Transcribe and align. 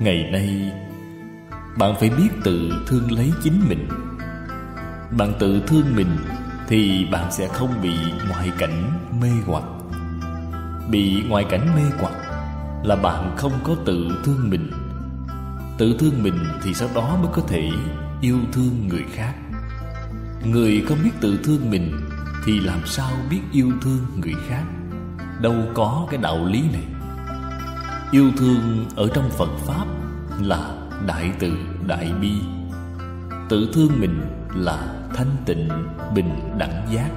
Ngày 0.00 0.28
nay, 0.32 0.72
Bạn 1.78 1.94
phải 2.00 2.10
biết 2.10 2.28
tự 2.44 2.72
thương 2.86 3.12
lấy 3.12 3.32
chính 3.42 3.60
mình. 3.68 3.88
Bạn 5.18 5.32
tự 5.38 5.62
thương 5.66 5.96
mình 5.96 6.16
Thì 6.68 7.06
bạn 7.12 7.32
sẽ 7.32 7.48
không 7.48 7.70
bị 7.82 7.94
ngoại 8.28 8.52
cảnh 8.58 8.90
mê 9.20 9.28
hoặc. 9.46 9.64
Bị 10.90 11.22
ngoại 11.28 11.44
cảnh 11.50 11.74
mê 11.76 11.82
hoặc 11.98 12.14
Là 12.84 12.96
bạn 12.96 13.34
không 13.36 13.52
có 13.64 13.74
tự 13.84 14.08
thương 14.24 14.50
mình. 14.50 14.70
Tự 15.78 15.96
thương 15.98 16.22
mình 16.22 16.38
thì 16.62 16.74
sau 16.74 16.88
đó 16.94 17.18
mới 17.22 17.32
có 17.32 17.42
thể 17.48 17.70
yêu 18.20 18.38
thương 18.52 18.88
người 18.88 19.04
khác. 19.12 19.34
Người 20.44 20.84
không 20.88 20.98
biết 21.04 21.12
tự 21.20 21.40
thương 21.44 21.70
mình 21.70 22.00
Thì 22.44 22.60
làm 22.60 22.80
sao 22.86 23.10
biết 23.30 23.40
yêu 23.52 23.72
thương 23.82 24.06
người 24.16 24.34
khác? 24.48 24.64
Đâu 25.40 25.56
có 25.74 26.06
cái 26.10 26.20
đạo 26.22 26.46
lý 26.46 26.60
này. 26.72 26.99
Yêu 28.12 28.30
thương 28.36 28.86
ở 28.96 29.08
trong 29.14 29.30
Phật 29.30 29.50
Pháp 29.58 29.86
là 30.40 30.74
đại 31.06 31.32
từ 31.38 31.52
đại 31.86 32.12
bi. 32.20 32.32
Tự 33.48 33.70
thương 33.74 34.00
mình 34.00 34.20
là 34.54 35.02
thanh 35.14 35.36
tịnh 35.46 35.68
bình 36.14 36.58
đẳng 36.58 36.86
giác. 36.92 37.10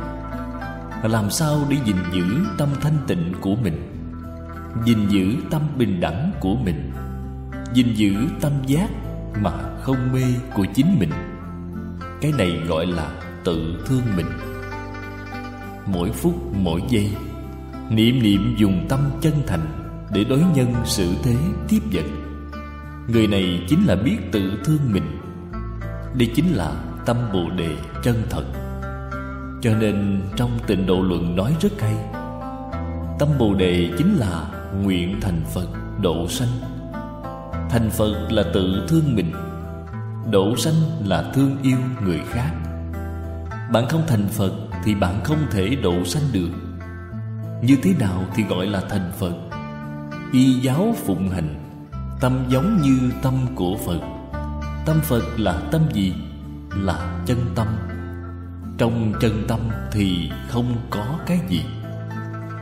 Làm 1.04 1.30
sao 1.30 1.60
để 1.70 1.78
gìn 1.86 1.96
giữ 2.12 2.24
tâm 2.58 2.70
thanh 2.82 2.98
tịnh 3.08 3.34
của 3.42 3.56
mình? 3.56 3.74
Gìn 4.86 5.10
giữ 5.10 5.36
tâm 5.52 5.62
bình 5.78 6.00
đẳng 6.00 6.32
của 6.40 6.56
mình. 6.56 6.92
Gìn 7.74 7.94
giữ 7.94 8.14
tâm 8.42 8.52
giác 8.68 8.90
mà 9.42 9.52
không 9.82 10.14
mê 10.14 10.24
của 10.54 10.66
chính 10.74 11.00
mình. 11.00 11.12
Cái 12.22 12.32
này 12.38 12.62
gọi 12.68 12.86
là 12.86 13.12
tự 13.44 13.84
thương 13.86 14.04
mình. 14.16 14.28
Mỗi 15.86 16.12
phút, 16.12 16.54
mỗi 16.54 16.82
giây, 16.90 17.12
niệm 17.90 18.24
niệm 18.24 18.56
dùng 18.58 18.86
tâm 18.90 19.00
chân 19.22 19.34
thành 19.48 19.83
để 20.14 20.24
đối 20.24 20.40
nhân 20.56 20.74
xử 20.86 21.08
thế 21.24 21.36
tiếp 21.68 21.80
vật. 21.92 22.06
Người 23.08 23.28
này 23.28 23.66
chính 23.70 23.86
là 23.86 23.96
biết 23.96 24.18
tự 24.32 24.62
thương 24.66 24.92
mình, 24.92 25.20
đây 26.14 26.32
chính 26.36 26.54
là 26.54 26.72
tâm 27.06 27.18
bồ 27.34 27.50
đề 27.50 27.78
chân 28.04 28.16
thật. 28.30 28.44
Cho 29.62 29.76
nên 29.76 30.22
trong 30.36 30.60
tịnh 30.68 30.86
độ 30.86 31.02
luận 31.02 31.36
nói 31.36 31.56
rất 31.62 31.82
hay, 31.82 31.96
tâm 33.20 33.30
bồ 33.40 33.54
đề 33.54 33.90
chính 33.98 34.16
là 34.16 34.46
nguyện 34.84 35.18
thành 35.22 35.42
phật 35.54 35.68
độ 36.02 36.28
sanh. 36.30 36.50
Thành 37.70 37.90
phật 37.90 38.28
là 38.30 38.44
tự 38.54 38.86
thương 38.88 39.16
mình, 39.16 39.32
độ 40.32 40.58
sanh 40.58 40.76
là 41.06 41.32
thương 41.34 41.58
yêu 41.62 41.78
người 42.06 42.22
khác. 42.30 42.52
Bạn 43.72 43.88
không 43.90 44.04
thành 44.08 44.28
phật 44.28 44.54
thì 44.84 44.96
bạn 44.96 45.24
không 45.24 45.40
thể 45.52 45.76
độ 45.76 46.04
sanh 46.06 46.24
được. 46.34 46.50
Như 47.62 47.78
thế 47.84 47.94
nào 48.00 48.26
thì 48.36 48.44
gọi 48.44 48.66
là 48.66 48.82
thành 48.90 49.12
phật? 49.20 49.53
Y 50.34 50.54
giáo 50.54 50.96
phụng 51.06 51.30
hành. 51.30 51.56
Tâm 52.20 52.46
giống 52.50 52.82
như 52.82 53.12
tâm 53.22 53.34
của 53.56 53.78
phật. 53.86 54.00
Tâm 54.86 55.00
phật 55.02 55.24
là 55.38 55.62
tâm 55.72 55.82
gì? 55.94 56.14
Là 56.76 57.24
chân 57.26 57.38
tâm. 57.56 57.68
Trong 58.78 59.14
chân 59.20 59.46
tâm 59.48 59.60
thì 59.92 60.32
không 60.50 60.76
có 60.90 61.06
cái 61.26 61.40
gì. 61.50 61.66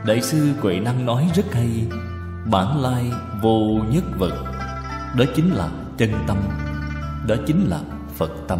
Đại 0.06 0.22
sư 0.22 0.54
quệ 0.62 0.80
năng 0.80 1.06
nói 1.06 1.30
rất 1.34 1.54
hay, 1.54 1.86
bản 2.50 2.80
lai 2.82 3.12
vô 3.42 3.78
nhất 3.90 4.04
vật, 4.18 4.44
đó 5.16 5.24
chính 5.36 5.50
là 5.50 5.68
chân 5.98 6.10
tâm, 6.26 6.36
đó 7.26 7.34
chính 7.46 7.66
là 7.68 7.80
phật 8.16 8.30
tâm. 8.48 8.58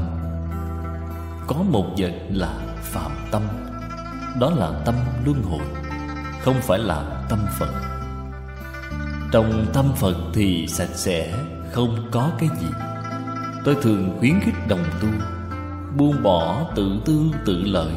Có 1.46 1.56
một 1.56 1.86
vật 1.98 2.12
là 2.30 2.54
phạm 2.82 3.10
tâm, 3.30 3.42
đó 4.40 4.50
là 4.50 4.82
tâm 4.84 4.94
luân 5.24 5.42
hồi, 5.42 5.66
không 6.44 6.56
phải 6.60 6.78
là 6.78 7.24
tâm 7.28 7.38
phật 7.58 8.01
trong 9.32 9.66
tâm 9.72 9.86
phật 9.96 10.16
thì 10.34 10.66
sạch 10.68 10.94
sẽ, 10.94 11.34
không 11.70 12.08
có 12.10 12.30
cái 12.38 12.48
gì. 12.60 12.66
Tôi 13.64 13.76
thường 13.82 14.16
khuyến 14.18 14.40
khích 14.40 14.68
đồng 14.68 14.84
tu, 15.00 15.08
buông 15.96 16.22
bỏ 16.22 16.70
tự 16.76 17.00
tư 17.04 17.20
tự 17.44 17.62
lợi. 17.64 17.92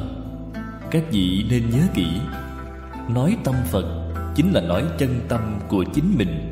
Các 0.91 1.03
vị 1.12 1.45
nên 1.50 1.69
nhớ 1.69 1.84
kỹ, 1.94 2.07
nói 3.09 3.38
tâm 3.44 3.56
phật 3.72 3.85
chính 4.35 4.51
là 4.51 4.62
nói 4.62 4.84
chân 4.97 5.19
tâm 5.28 5.59
của 5.68 5.84
chính 5.94 6.16
mình. 6.18 6.51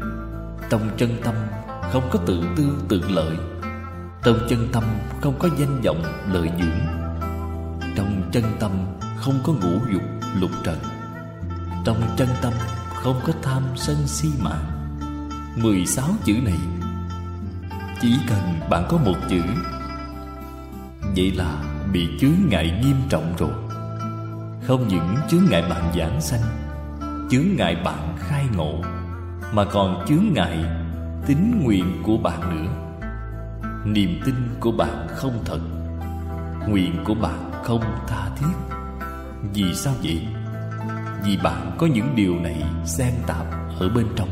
Trong 0.69 0.89
chân 0.97 1.09
tâm 1.23 1.35
không 1.91 2.03
có 2.11 2.19
tự 2.25 2.43
tư 2.55 2.77
tự 2.89 3.01
lợi, 3.09 3.35
trong 4.23 4.38
chân 4.49 4.67
tâm 4.73 4.83
không 5.22 5.33
có 5.39 5.49
danh 5.57 5.81
vọng 5.81 6.03
lợi 6.31 6.49
dưỡng. 6.59 6.79
Trong 7.95 8.29
chân 8.31 8.43
tâm 8.59 8.72
không 9.17 9.39
có 9.43 9.53
ngũ 9.53 9.77
dục 9.93 10.03
lục 10.39 10.51
trần, 10.63 10.77
trong 11.85 12.01
chân 12.17 12.27
tâm 12.41 12.53
không 13.03 13.19
có 13.28 13.34
tham 13.41 13.64
sân 13.75 14.08
si 14.08 14.30
mạng 14.40 14.66
mười 15.56 15.86
sáu 15.86 16.09
chữ 16.24 16.34
này, 16.44 16.58
chỉ 18.02 18.16
cần 18.28 18.40
bạn 18.69 18.86
có 18.90 18.97
một 18.97 19.16
chữ, 19.30 19.41
vậy 21.16 21.31
là 21.31 21.64
bị 21.94 22.09
chướng 22.19 22.50
ngại 22.50 22.81
nghiêm 22.84 22.96
trọng 23.09 23.34
rồi. 23.38 23.52
Không 24.68 24.88
những 24.88 25.16
chướng 25.30 25.44
ngại 25.50 25.62
bạn 25.69 25.94
giảng 25.97 26.22
sanh, 26.22 26.41
chướng 27.31 27.56
ngại 27.58 27.75
bạn 27.75 28.16
khai 28.18 28.46
ngộ, 28.56 28.81
mà 29.53 29.66
còn 29.66 30.06
chướng 30.08 30.34
ngại 30.34 30.66
tín 31.25 31.62
nguyện 31.64 32.02
của 32.03 32.18
bạn 32.18 32.40
nữa. 32.56 32.72
Niềm 33.85 34.22
tin 34.25 34.35
của 34.59 34.72
bạn 34.72 35.08
không 35.09 35.40
thật, 35.46 35.59
nguyện 36.68 37.03
của 37.06 37.16
bạn 37.16 37.52
không 37.64 37.84
tha 38.08 38.30
thiết. 38.38 38.75
Vì 39.53 39.74
sao 39.75 39.94
vậy? 40.03 40.28
Vì 41.25 41.38
bạn 41.38 41.75
có 41.78 41.88
những 41.88 42.16
điều 42.16 42.39
này 42.39 42.63
xen 42.85 43.13
tạp 43.28 43.45
ở 43.79 43.89
bên 43.89 44.07
trong. 44.16 44.29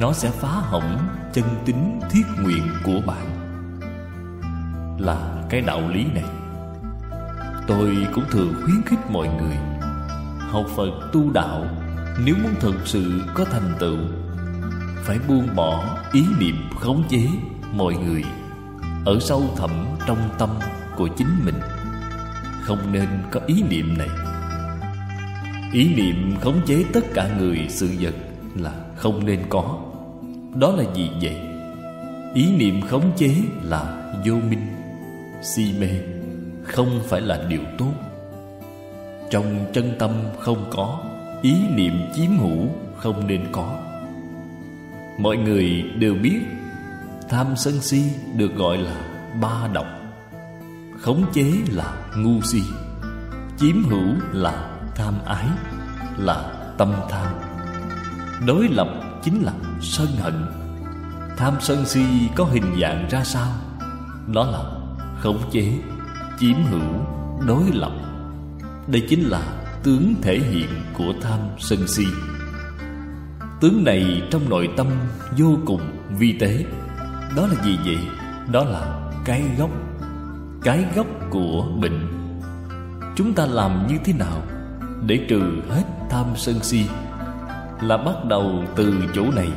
Nó 0.00 0.12
sẽ 0.12 0.30
phá 0.30 0.48
hỏng 0.48 0.98
chân 1.32 1.44
tính 1.64 2.00
thiết 2.10 2.22
nguyện 2.42 2.62
của 2.84 3.00
bạn. 3.06 3.26
Là 4.98 5.44
cái 5.50 5.60
đạo 5.60 5.88
lý 5.88 6.04
này. 6.04 6.24
Tôi 7.66 8.06
cũng 8.14 8.24
thường 8.30 8.54
khuyến 8.64 8.82
khích 8.86 9.10
mọi 9.10 9.28
người 9.28 9.56
học 10.54 10.66
phật 10.76 11.10
tu 11.12 11.32
đạo 11.32 11.66
nếu 12.24 12.34
muốn 12.42 12.54
thực 12.60 12.74
sự 12.86 13.22
có 13.34 13.44
thành 13.44 13.74
tựu, 13.78 13.98
phải 15.04 15.18
buông 15.28 15.48
bỏ 15.56 15.98
ý 16.12 16.24
niệm 16.38 16.56
khống 16.80 17.04
chế 17.08 17.26
mọi 17.72 17.96
người 17.96 18.24
ở 19.04 19.18
sâu 19.20 19.42
thẳm 19.56 19.70
trong 20.06 20.18
tâm 20.38 20.48
của 20.96 21.08
chính 21.16 21.28
mình. 21.44 21.60
Không 22.62 22.92
nên 22.92 23.08
có 23.30 23.40
ý 23.46 23.62
niệm 23.62 23.98
này 23.98 24.08
ý 25.74 25.94
niệm 25.94 26.36
khống 26.40 26.60
chế 26.66 26.84
tất 26.92 27.00
cả 27.14 27.36
người 27.38 27.66
sự 27.68 27.90
vật 28.00 28.14
là 28.54 28.72
không 28.96 29.26
nên 29.26 29.40
có. 29.48 29.78
Đó 30.54 30.72
là 30.72 30.84
gì 30.94 31.10
vậy? 31.22 31.36
Ý 32.34 32.56
niệm 32.56 32.80
khống 32.80 33.12
chế 33.16 33.34
là 33.62 34.12
vô 34.26 34.34
minh. 34.34 34.66
Si 35.42 35.74
mê 35.80 35.88
không 36.62 37.00
phải 37.08 37.20
là 37.20 37.44
điều 37.48 37.60
tốt. 37.78 37.92
Trong 39.30 39.66
chân 39.72 39.92
tâm 39.98 40.10
không 40.40 40.70
có, 40.70 41.00
ý 41.42 41.54
niệm 41.74 41.92
chiếm 42.14 42.38
hữu 42.38 42.68
không 42.96 43.26
nên 43.26 43.40
có. 43.52 43.78
Mọi 45.18 45.36
người 45.36 45.82
đều 45.98 46.14
biết, 46.14 46.40
tham 47.28 47.46
sân 47.56 47.80
si 47.80 48.02
được 48.36 48.54
gọi 48.56 48.78
là 48.78 48.96
ba 49.40 49.68
độc 49.72 49.86
khống 51.00 51.24
chế 51.32 51.52
là 51.72 51.96
ngu 52.16 52.40
si, 52.42 52.62
chiếm 53.58 53.84
hữu 53.84 54.14
là 54.32 54.73
tham 54.94 55.14
ái 55.26 55.46
là 56.16 56.52
tâm 56.78 56.92
tham. 57.10 57.26
Đối 58.46 58.68
lập 58.68 58.88
chính 59.22 59.42
là 59.42 59.52
sân 59.80 60.08
hận. 60.18 60.46
Tham 61.36 61.54
sân 61.60 61.86
si 61.86 62.04
có 62.36 62.44
hình 62.44 62.76
dạng 62.80 63.08
ra 63.10 63.24
sao? 63.24 63.52
Đó 64.34 64.44
là 64.44 64.62
khống 65.20 65.50
chế, 65.50 65.78
chiếm 66.38 66.64
hữu, 66.64 67.06
đối 67.46 67.64
lập. 67.72 67.92
Đây 68.86 69.06
chính 69.08 69.22
là 69.22 69.42
tướng 69.82 70.14
thể 70.22 70.38
hiện 70.38 70.68
của 70.98 71.12
tham 71.22 71.40
sân 71.58 71.88
si. 71.88 72.06
Tướng 73.60 73.84
này 73.84 74.22
trong 74.30 74.48
nội 74.48 74.68
tâm 74.76 74.86
vô 75.38 75.58
cùng 75.66 75.80
vi 76.18 76.38
tế. 76.40 76.64
Đó 77.36 77.46
là 77.46 77.64
gì 77.64 77.78
vậy? 77.84 77.98
Đó 78.52 78.64
là 78.64 79.10
cái 79.24 79.42
gốc. 79.58 79.70
Cái 80.62 80.84
gốc 80.94 81.06
của 81.30 81.68
bệnh. 81.80 82.08
Chúng 83.16 83.34
ta 83.34 83.46
làm 83.46 83.86
như 83.86 83.98
thế 84.04 84.12
nào 84.12 84.42
để 85.06 85.26
trừ 85.28 85.62
hết 85.70 85.84
tham 86.10 86.26
sân 86.36 86.58
si 86.62 86.86
là 87.82 87.96
bắt 87.96 88.24
đầu 88.24 88.64
từ 88.76 88.94
chỗ 89.14 89.30
này. 89.36 89.48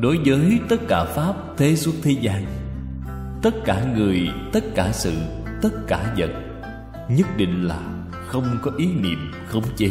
Đối 0.00 0.18
với 0.24 0.60
tất 0.68 0.80
cả 0.88 1.04
pháp 1.04 1.34
thế 1.56 1.76
xuất 1.76 1.94
thế 2.02 2.10
gian, 2.10 2.44
tất 3.42 3.54
cả 3.64 3.84
người, 3.96 4.28
tất 4.52 4.64
cả 4.74 4.92
sự, 4.92 5.12
tất 5.62 5.86
cả 5.86 6.14
vật, 6.18 6.30
nhất 7.08 7.26
định 7.36 7.64
là 7.64 7.80
không 8.26 8.58
có 8.62 8.70
ý 8.76 8.86
niệm 8.86 9.32
khống 9.48 9.76
chế. 9.76 9.90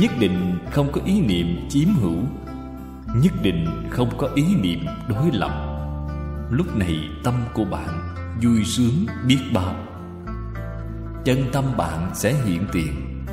Nhất 0.00 0.10
định 0.20 0.58
không 0.70 0.92
có 0.92 1.00
ý 1.04 1.20
niệm 1.20 1.68
chiếm 1.68 1.88
hữu, 2.00 2.18
nhất 3.14 3.32
định 3.42 3.66
không 3.90 4.10
có 4.18 4.28
ý 4.34 4.44
niệm 4.62 4.78
đối 5.08 5.30
lập. 5.32 5.66
Lúc 6.50 6.76
này 6.76 7.08
tâm 7.24 7.34
của 7.54 7.64
bạn 7.64 8.14
vui 8.42 8.64
sướng 8.64 9.06
biết 9.26 9.38
bao 9.54 9.89
chân 11.24 11.44
tâm 11.52 11.64
bạn 11.76 12.10
sẽ 12.14 12.32
hiện 12.32 12.66
tiền. 12.72 13.24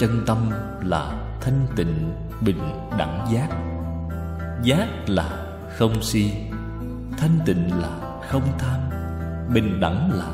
Chân 0.00 0.22
tâm 0.26 0.50
là 0.82 1.26
thanh 1.40 1.66
tịnh, 1.76 2.12
bình 2.40 2.88
đẳng 2.98 3.26
giác. 3.32 3.48
Giác 4.62 4.88
là 5.06 5.46
không 5.78 6.02
si, 6.02 6.32
Thanh 7.18 7.38
tịnh 7.46 7.80
là 7.80 8.20
không 8.30 8.58
tham, 8.58 8.80
Bình 9.54 9.80
đẳng 9.80 10.12
là 10.12 10.28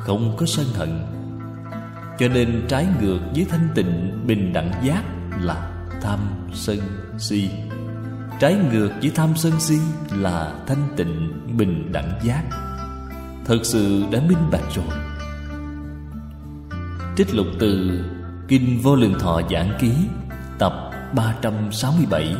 không 0.00 0.36
có 0.36 0.46
sân 0.46 0.66
hận. 0.74 1.02
Cho 2.18 2.28
nên 2.28 2.64
trái 2.68 2.86
ngược 3.00 3.20
với 3.34 3.46
thanh 3.50 3.68
tịnh, 3.74 4.22
bình 4.26 4.52
đẳng 4.52 4.72
giác 4.82 5.02
là 5.40 5.86
tham 6.02 6.18
sân 6.52 6.78
si. 7.18 7.50
Trái 8.40 8.56
ngược 8.72 8.90
với 9.00 9.12
tham 9.14 9.36
sân 9.36 9.52
si 9.60 9.78
là 10.10 10.54
thanh 10.66 10.88
tịnh, 10.96 11.40
bình 11.56 11.92
đẳng 11.92 12.18
giác. 12.22 12.42
Thật 13.44 13.58
sự 13.62 14.04
đã 14.12 14.20
minh 14.28 14.50
bạch 14.52 14.74
rồi. 14.74 15.15
Trích 17.16 17.34
lục 17.34 17.46
từ 17.58 18.00
Kinh 18.48 18.80
Vô 18.82 18.96
Lượng 18.96 19.14
Thọ 19.18 19.40
Giảng 19.50 19.76
Ký 19.80 19.92
Tập 20.58 20.90
367 21.14 22.36